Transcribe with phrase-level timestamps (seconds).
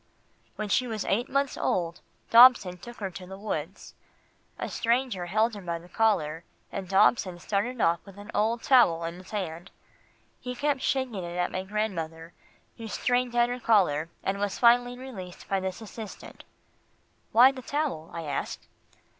[0.55, 2.01] "When she was eight months old,
[2.31, 3.93] Dobson took her to the woods.
[4.57, 9.03] A stranger held her by the collar, and Dobson started off with an old towel
[9.03, 9.69] in his hand.
[10.39, 12.33] He kept shaking it at my grandmother,
[12.77, 16.45] who strained at her collar, and was finally released by this assistant."
[17.31, 18.65] "Why the towel?" I asked.